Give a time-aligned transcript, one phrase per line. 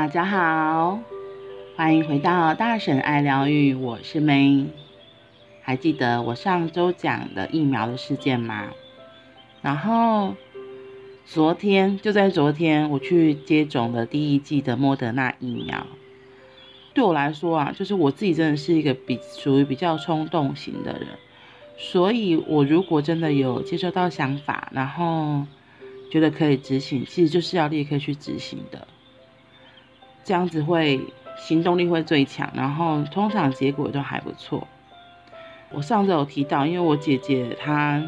[0.00, 0.98] 大家好，
[1.76, 4.64] 欢迎回到大婶爱疗愈，我是 May。
[5.60, 8.70] 还记得我上周讲的疫苗的事件吗？
[9.60, 10.34] 然后
[11.26, 15.86] 昨天就在昨天，我去接种了第一剂的莫德纳疫苗。
[16.94, 21.08] 对我来说啊，就是我自己真的是一个比属于比较冲动型的人，
[21.76, 25.44] 所以我如果真的有接收到想法，然后
[26.10, 28.88] 觉得可以执行，其实就是要立刻去执行的。
[30.22, 31.00] 这样子会
[31.38, 34.66] 行动力会最强，然后通常结果都还不错。
[35.70, 38.02] 我上次有提到，因为我姐姐她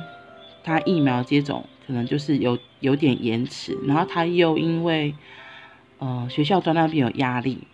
[0.62, 5.14] 她疫苗接种可能就是有有点延迟，然后她又因为
[5.98, 7.66] 呃学校端那边有压力，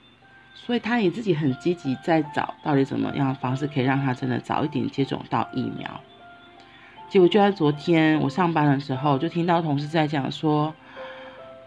[0.54, 6.00] 所以她也自己很积极在找到底怎么样方式可以让她真的早一点接种到疫苗。
[7.08, 10.72] 结果就在昨天我上班的时候，就听到同事在讲说。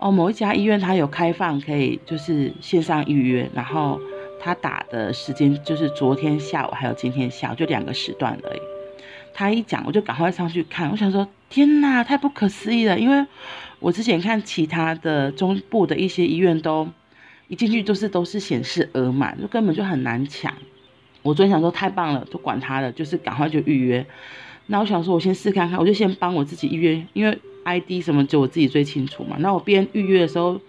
[0.02, 4.02] 哦，某一家医院他有开放，可以就是线上预约，然后
[4.39, 8.59] 他打的时间就是昨天下午还有今天下午，就两个时段而已。
[9.31, 12.97] 他一讲，我就赶快上去看，我想说天哪，太不可思议了！
[12.97, 13.23] 因为
[13.79, 16.89] 我之前看其他的中部的一些医院都
[17.47, 20.52] 一进去就是都是显示额满，就根本就很难抢。
[21.22, 24.03] 我昨天想说太棒了，就管他的，就是赶快就预约。
[24.66, 27.38] 那我想说，我先试看看，我就先帮我自己预约，因为。
[27.63, 29.35] ID 什么就我自己最清楚嘛。
[29.39, 30.59] 那我边预约的时候，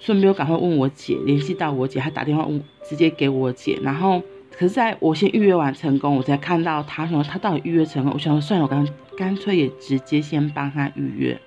[0.00, 3.78] 顺便赶快问我姐，联系到我姐，她打电话问，直接给我姐。
[3.82, 8.12] 然后，可是在我先预约完成功，我才看到她说她到底预约成功。
[8.14, 11.40] 我想说算了，我干干脆也直接先帮他预约。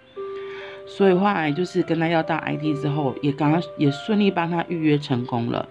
[0.86, 5.70] 所以后来就是跟他要到 ID 之后，也刚刚也顺利帮他预约成功了。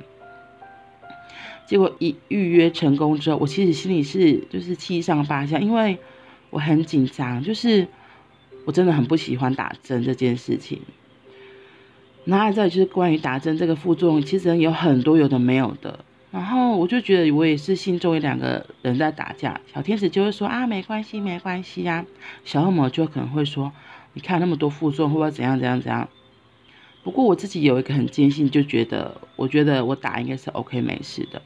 [1.67, 5.99] 结果一预约成功之后，我其实心里是就是七上八下，因为
[6.49, 7.87] 我很紧张，就是。
[8.65, 10.81] 我真的很不喜欢打针这件事情。
[12.25, 16.05] 那再就是关于打针这个副作用，其实有很多有的没有的。
[16.31, 19.61] 然后我就觉得我也是心中有两个人在打架。
[19.73, 22.05] 小天使就会说啊，没关系，没关系呀。
[22.45, 23.73] 小恶魔就可能会说，
[24.13, 26.09] 你看那么多副作用，会不会怎样怎样怎样？
[27.03, 31.41] 不过我自己有一个很坚信，就觉得我觉得我打应该是 OK 没事的。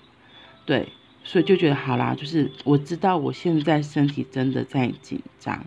[0.66, 0.88] 对，
[1.22, 5.64] 所以就觉得好啦，就是我知道我现在身体真的在紧张。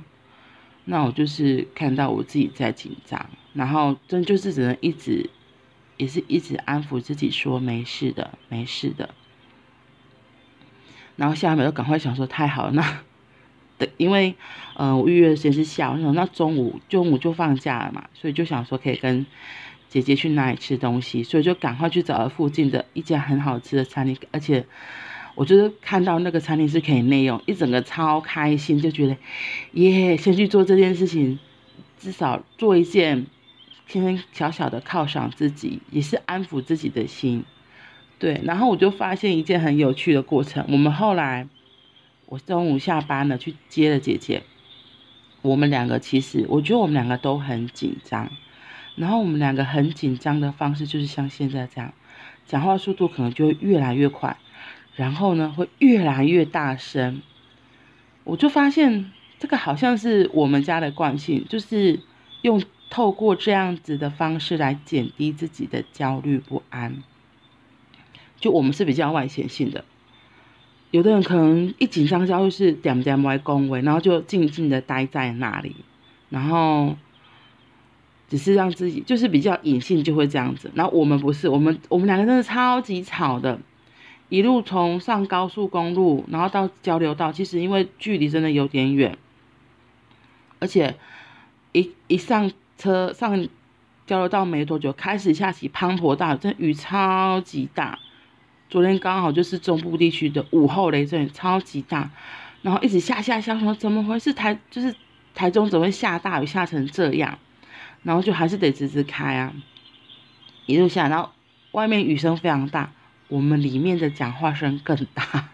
[0.90, 5.30] 那我就是看到我自己在紧张，然后真就是只能一直，
[5.98, 9.10] 也是一直安抚自己说没事的，没事的。
[11.18, 13.00] 然后下面就赶快想说太好了，那
[13.78, 14.34] 对，因为
[14.76, 19.26] 嗯、我预约的时间是下午，那中午中午就放假了嘛，所以就想说可以跟
[19.90, 24.66] 姐姐去哪里吃东西，所以就赶快去找了附近的一家很好吃的餐厅，而且。
[25.38, 29.16] 我就是看到那个餐厅是可以内用，一整个超开心，就觉得
[29.74, 31.38] 耶，先去做这件事情，
[32.00, 33.28] 至少做一件，
[33.86, 37.46] 先小小的犒赏自己，也是安抚自己的心。
[38.18, 40.66] 对，然后我就发现一件很有趣的过程。
[40.70, 41.48] 我们后来，
[42.26, 44.42] 我中午下班了去接了姐姐，
[45.44, 48.32] 我们两个其实我觉得我们两个都很紧张，
[48.96, 51.94] 然后我们两个很紧张的方式就是像现在这样，
[52.48, 54.36] 讲话速度可能就会越来越快。
[54.98, 57.22] 然后呢，会越来越大声，
[58.24, 62.00] 我就发现这个好像是我们家的惯性，就是
[62.42, 67.04] 用透过这样子的方式来减低自己的焦虑不安。
[68.40, 69.86] 就我们是比较外显性的，
[70.90, 75.76] 有的人可能一紧张焦虑是点点歪恭维，然后就静静的待在那里，
[76.30, 76.98] 然后
[78.28, 80.72] 只是让自己就是比较隐性就会这样子。
[80.74, 83.60] 然后我们不是，我们我们两个真的超级吵的。
[84.30, 89.18] 一路从上高速公路，然后到交流道，其实因为距离真的有点远，
[90.60, 90.98] 而且
[91.72, 93.48] 一一上车上
[94.06, 97.98] 交流道没多久，开始下起滂沱大雨，这雨超级大。
[98.70, 102.10] 昨天刚好就是中部地区的午后雷阵雨，超级大，
[102.62, 104.34] 然后一直下下下，说怎么回事？
[104.34, 104.94] 台就是
[105.34, 107.40] 台中怎么会下大雨下成这样？
[108.04, 109.54] 然后就还是得直直开啊，
[110.66, 111.30] 一路下，然后
[111.72, 112.92] 外面雨声非常大。
[113.28, 115.50] 我们里面的讲话声更大，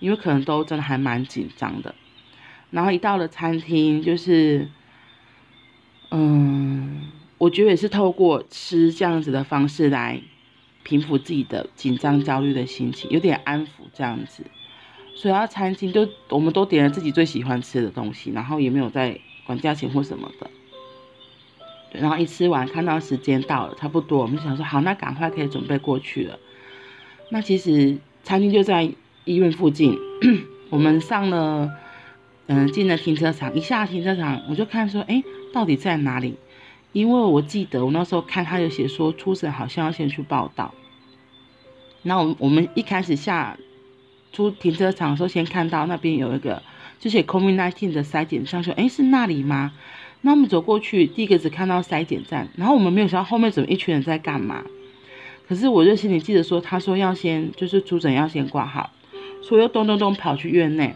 [0.00, 1.94] 因为可能都真的还蛮紧张的。
[2.70, 4.68] 然后一到了餐厅，就是，
[6.10, 7.08] 嗯，
[7.38, 10.20] 我觉得也是透过吃这样子的方式来
[10.82, 14.44] 平复自己的紧张焦虑的心情，有点安抚这样子。
[15.14, 20.50] 所以到餐厅就我们都点了自己最喜欢吃的东西，然后也没有在管价钱或什么的。
[21.90, 26.38] 对，然后一吃完看到时间到了，差不多，我们就想说好，那赶快可以准备过去了。
[27.30, 28.90] 那其实餐厅就在
[29.24, 29.98] 医院附近，
[30.70, 31.70] 我们上了，
[32.46, 35.22] 嗯，进了停车场，一下停车场我就看说，哎，
[35.52, 36.36] 到底在哪里？
[36.92, 40.72] 因为我记得我那时候看他有写说，初审好像要先去报到。
[42.02, 43.58] 那我我们一开始下
[44.32, 46.62] 出停车场的时候，先看到那边有一个
[46.98, 49.72] 就写 COVID-19 的筛检站，说哎是那里吗？
[50.22, 54.64] 那我们走过去，第一个只看到筛检站，然后我们没有想到后面怎么一群人在干嘛。
[55.48, 58.90] 可是我就心里记得说，他说要先就是出诊要先挂号，
[59.42, 60.94] 所以又咚咚咚跑去院内。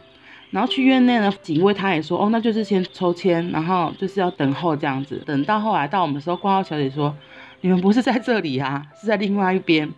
[0.50, 5.22] 然后去院内呢，警卫他也说，哦，那就是先抽签，然后就是要等候这样子。
[5.24, 7.16] 等到后来到我们的时候，挂号小姐说，
[7.62, 9.90] 你们不是在这里啊，是在另外一边。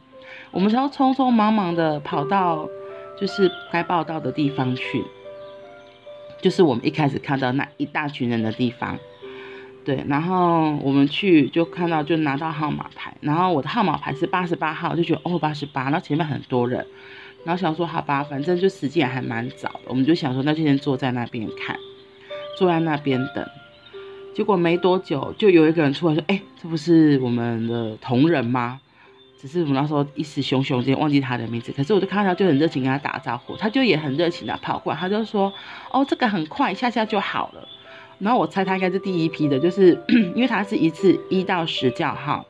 [0.53, 2.69] 我们才要匆匆忙忙的跑到
[3.21, 5.03] 就是该报到的地方去，
[6.41, 8.97] 就是我们一开始看到那一大群人的地方。
[9.85, 16.87] 对，然后我们去就看到就拿到号码牌，然后我的号码牌是八十八号，就觉得哦八十八，然后前面很多人。
[17.45, 21.77] 然后想说好吧，反正就时间还蛮早的，我们就想说那就先坐在那边看，
[22.59, 23.47] 坐在那边等。
[24.35, 28.81] 结果没多久，就有一个人出来说：“哎，这不是我们的同仁吗？”
[29.39, 31.71] 只是我们那时候一时汹汹间忘记他的名字。
[31.71, 35.53] 可是我就看到他就很热情跟他打招呼，他就也很热情的跑过来，他就说
[35.93, 37.69] ：“哦，这个很快，一下下就好了。”
[38.19, 39.99] 然后我猜他应该是第一批的，就是
[40.35, 42.47] 因为他是一次一到十叫号，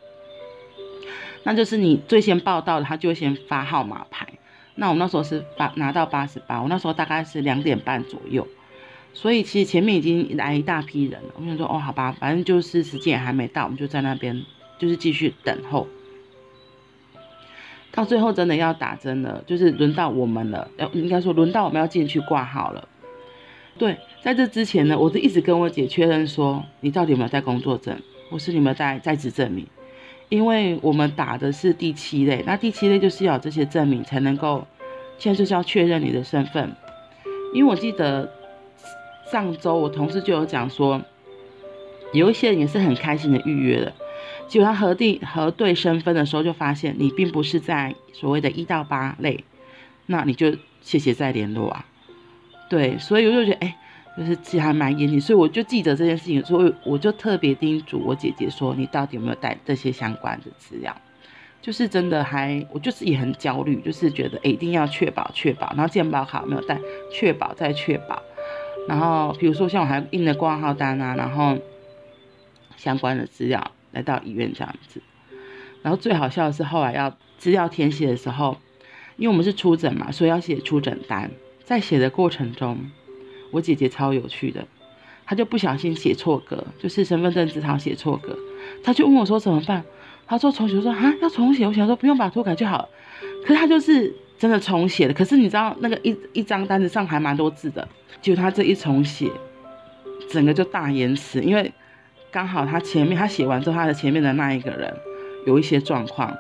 [1.43, 4.27] 那就是你最先报到的，他就先发号码牌。
[4.77, 8.47] 那我那时候是八拿到八十八，我那时候大概是两点半左右，
[9.13, 11.29] 所以其实前面已经来一大批人了。
[11.37, 14.45] 我想说，哦，好吧，反正就是时间也还没到，我们就在那边
[14.79, 15.87] 就是继续等候。
[17.93, 22.89] 到最后真的要打针了，就是轮到我们了，要应该说轮到我们要进去挂号了。
[23.77, 27.99] 对，在这之前呢，我就一直跟我姐确认说，你到底有没有带工作证，
[28.31, 29.67] 或是你有没有带在职证明。
[30.29, 34.67] 因为我们打的是第七类，那第七类就是要这些证明才能够，
[35.19, 36.75] 现在就是要确认你的身份。
[37.53, 38.33] 因为我记得
[39.31, 41.01] 上周我同事就有讲说，
[42.13, 43.93] 有一些人也是很开心的预约了，
[44.49, 49.45] 结果他核定核对身份的时候就发现你并不是在所谓的一到八类，
[50.07, 51.87] 那你就谢谢再联络啊。
[52.75, 53.77] 对，所以我就觉得哎。
[54.17, 60.97] 就是其实还蛮严谨，所以我就记得这件事情，所以我就特别叮嘱我姐姐说：“你到底有没有带这些相关的资料？”
[61.61, 66.79] 就是真的还，我就是也很焦虑，就是觉得哎，一定要确保确保，然后健保卡没有带，
[67.11, 68.23] 确保再确保。
[68.87, 71.59] 然后比如说像我还印了挂号单啊，然后
[72.77, 75.03] 相关的资料来到医院这样子。
[75.83, 78.59] 然后最好笑的是后来要资料填写的时候，
[79.17, 81.33] 因为我们是出诊嘛，所以要写出诊单，
[81.65, 82.79] 在写的过程中。
[83.51, 84.67] 我姐姐超有趣的，
[85.25, 88.37] 她就不小心写错格，就是身份证字号写错格，
[88.83, 89.85] 她就问我说怎么办？
[90.27, 92.89] 她说重写，我说啊要重写，我想说不用把图改就好了，
[93.43, 95.15] 可是她就是真的重写了。
[95.15, 97.87] 可是你知道那个一一张单子上还蛮多字的，
[98.21, 99.31] 就她这一重写，
[100.29, 101.73] 整个就大延迟，因为
[102.33, 104.93] 刚好她前面她写完之后，她的前面的那一个人
[105.47, 106.37] 有一些状况，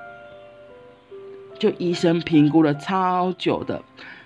[1.60, 3.80] 就医生评估了超久的，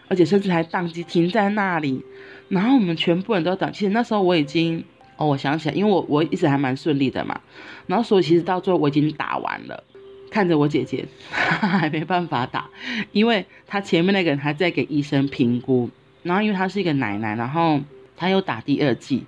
[0.08, 2.04] 而且甚至还宕机停在那里。
[2.48, 4.82] 然后我们全部人都等，其实那时候我已经
[5.16, 7.38] 哦，我想起来，因为我我一直还蛮顺利的嘛。
[7.86, 9.84] 然后所以其实到最后我已经打完了，
[10.30, 12.68] 看着我姐姐 还没办法打，
[13.12, 15.90] 因为她前面那个人还在给医生评估。
[16.22, 17.80] 然后因为她是一个奶奶，然后
[18.16, 19.24] 她又打第二剂，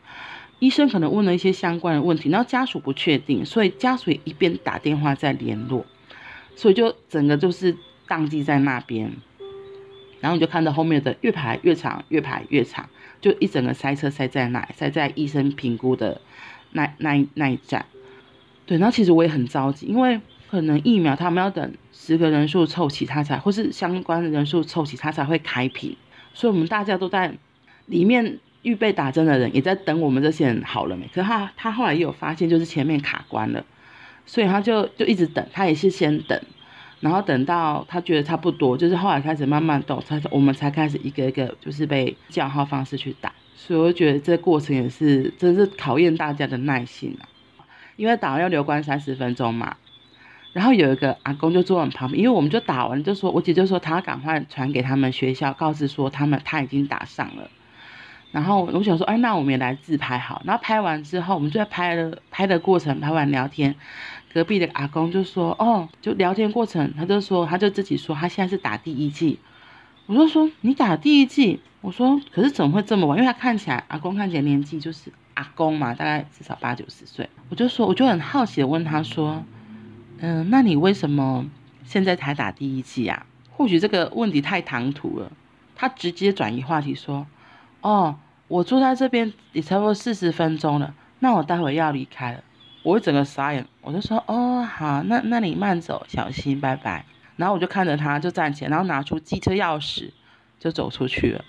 [0.59, 5.84] 医生可能问了一些相关的问题，然后家属不确定，所以家属一边打电话在联络，
[6.56, 7.77] 所以就整个就是
[8.08, 9.13] 宕机在那边。
[10.20, 12.89] 然后你就看到后面的越排越长，越排越长。
[13.20, 16.19] 就一整个塞车塞在那，塞在医生评估的
[16.72, 17.84] 那那那一站，
[18.65, 25.94] 对，然后其实我也很着急，因为可能疫苗他们要等十个人数凑齐，他才或是相关的人数凑齐，他才会开瓶，
[26.32, 27.31] 所以我们大家都在
[27.84, 31.06] 里面预备打针的人也在等我们这些人好了没？
[31.08, 33.62] 可是他他后来也有发现，就是前面卡关了，
[34.24, 36.41] 所以他就就一直等，他也是先等。
[37.01, 47.25] 然后等到他觉得差不多，就是后来开始慢慢动，才我们才开始一个一个就是被叫号方式去打，所以我觉得这过程也是真是考验大家的耐心啊，
[47.97, 49.77] 因为打完要留观三十分钟嘛。
[50.53, 57.49] 然后有一个阿公就坐我们旁边，因为我们就打完就说，我姐就说他赶快传给他们学校，告知说他们他已经打上了。
[58.33, 60.43] 然后我想说，哎，那我们也来自拍好。
[60.45, 63.75] 然后拍完之后，我们就在拍了拍的过程，拍完聊天。
[64.32, 69.39] 隔壁的阿公就说：“哦，就聊天过程，他就说，他就自己说，他现在是打第一剂。”
[70.06, 73.19] 我就说：“你打第一剂？”我说：“可是怎么会这么晚？
[73.19, 79.43] 因为他看起来，阿公看起来年纪就是阿公嘛，大概至少八九十岁。”我就说，我就很好奇的问他说
[80.19, 81.46] ：“嗯，那你为什么
[81.84, 85.31] 现在才打第一剂啊？”或许这个问题太唐突了，
[85.75, 87.27] 他直接转移话题说
[87.82, 88.17] ：“哦，
[88.49, 92.43] 我坐在这边也差不多四十分钟了，那我待会要离开了。”
[92.82, 97.05] 我会整个傻眼，我就说哦好，那那你慢走，小心，拜拜。
[97.37, 100.10] 然后我就看着他，就站起来，然后拿出机车钥匙，
[100.58, 101.44] 就走出去了。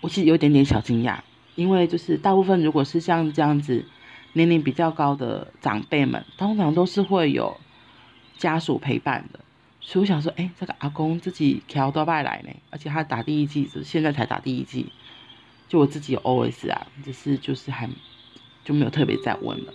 [0.00, 1.18] 我其实有点点小惊讶，
[1.54, 3.84] 因为就是大部分如果是像这样子
[4.32, 7.56] 年龄比较高的长辈们，通常都是会有
[8.36, 9.40] 家属陪伴的。
[9.80, 14.92] 所以我想说，哎，这个阿公自己调到外来呢，而且他打第一剂，现在才打第一季。
[15.68, 17.88] 就我自己有 OS 啊，只是就是还
[18.64, 19.72] 就没有特别再问了。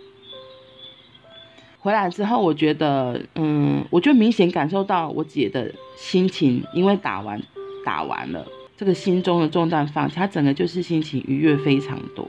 [1.83, 7.43] 回来之后，我觉得，嗯，我就明显感受到我姐的心情，因为打完
[7.83, 8.47] 打完了，
[8.77, 12.25] 这个心中的重担放下，她整个就是心情愉悦非常多。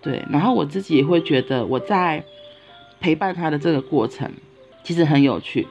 [0.00, 2.24] 对，然后我自己也会觉得我在
[2.98, 4.32] 陪伴她的这个过程
[4.82, 5.66] 其实很有趣。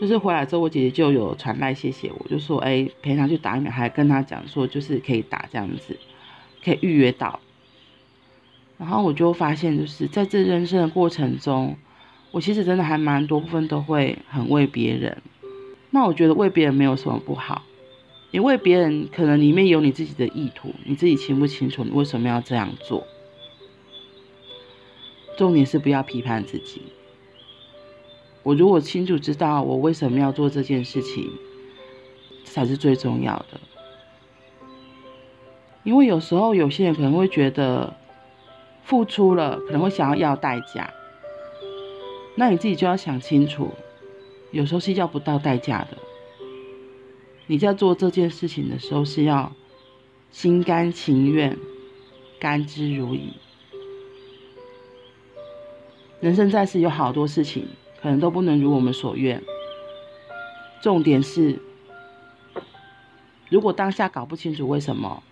[0.00, 5.98] 就是回来之后，我姐姐就有传来谢谢我，就说，哎，陪她去打疫苗，还跟她讲说，就是可以打这样子，
[6.64, 7.40] 可以预约到。
[8.78, 11.76] 然后我就发现，就是在这人生的过程中。
[12.32, 15.22] 我其实真的还蛮多部分都会很为别人，
[15.90, 17.62] 那我觉得为别人没有什么不好，
[18.30, 23.06] 因为别人可能里面有你自己的意图，你自己清不清楚你为什么要这样做？
[25.36, 26.82] 重点是不要批判自己。
[28.42, 31.30] 我如果清楚知道我为什么要做这件事情，
[32.44, 33.60] 才是最重要的。
[35.84, 37.94] 因为有时候有些人可能会觉得
[38.84, 40.90] 付出了，可能会想要要代价。
[42.34, 43.70] 那你自己就要想清楚，
[44.50, 45.98] 有时候是要不到代价的。
[47.46, 49.52] 你在做这件事情的时候，是要
[50.30, 51.58] 心甘情愿、
[52.40, 53.20] 甘之如饴。
[56.20, 57.66] 人生在世，有好多事情
[58.00, 59.42] 可能都不能如我们所愿。
[60.80, 61.60] 重点是，
[63.50, 65.22] 如果当下搞不清楚为什么，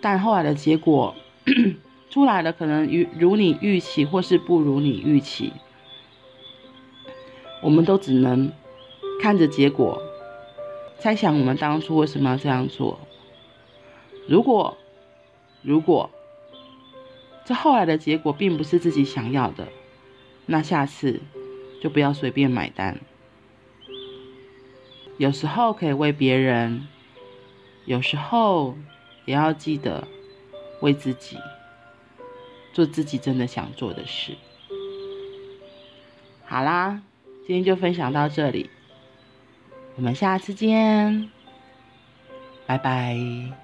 [0.00, 1.14] 但后来的结果。
[2.12, 5.50] 出来了，可能如如你预期，或是不如你预期，
[7.62, 8.52] 我们都只能
[9.22, 9.98] 看着结果，
[10.98, 13.00] 猜想我们当初为什么要这样做。
[14.28, 14.76] 如果
[15.62, 16.10] 如果
[17.46, 19.68] 这后来的结果并不是自己想要的，
[20.44, 21.22] 那下次
[21.80, 23.00] 就不要随便买单。
[25.16, 26.86] 有时候可以为别人，
[27.86, 28.76] 有时候
[29.24, 30.06] 也要记得
[30.82, 31.38] 为自己。
[32.72, 34.36] 做自己真的想做的事。
[36.44, 37.02] 好啦，
[37.46, 38.68] 今天就分享到这里，
[39.96, 41.30] 我们下次见，
[42.66, 43.61] 拜拜。